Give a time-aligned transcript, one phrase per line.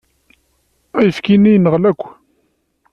[0.97, 2.03] Ayefki-nni yenɣel akk.